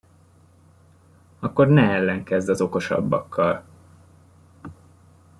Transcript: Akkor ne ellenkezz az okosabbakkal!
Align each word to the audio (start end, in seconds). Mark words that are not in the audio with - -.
Akkor 1.39 1.67
ne 1.67 1.81
ellenkezz 1.81 2.49
az 2.49 2.61
okosabbakkal! 2.61 3.63